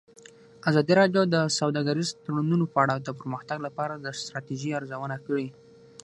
ازادي 0.69 0.93
راډیو 1.01 1.21
د 1.33 1.35
سوداګریز 1.59 2.09
تړونونه 2.23 2.65
په 2.73 2.77
اړه 2.83 2.95
د 2.99 3.09
پرمختګ 3.19 3.57
لپاره 3.67 3.93
د 3.97 4.07
ستراتیژۍ 4.21 4.71
ارزونه 4.79 5.17
کړې. 5.27 5.47